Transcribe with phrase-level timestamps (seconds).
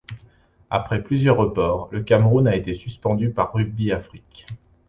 [0.71, 4.47] Après plusieurs reports, le Cameroun a été suspendu par Rugby Afrique.